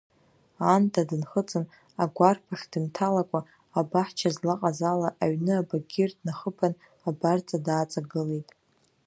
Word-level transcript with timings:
Аанда 0.63 1.01
дынхыҵын, 1.09 1.65
агәарԥ 2.03 2.43
ахь 2.53 2.65
дымҭалакәа, 2.71 3.39
абаҳча 3.79 4.29
злаҟаз 4.35 4.79
ала, 4.91 5.09
аҩны 5.23 5.53
абагьыр 5.61 6.11
днахыԥан, 6.17 6.73
абарҵа 7.07 7.57
дааҵагылеит. 7.65 8.47